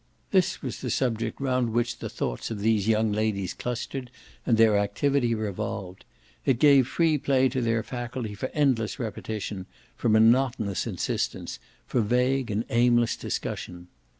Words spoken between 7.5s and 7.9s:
their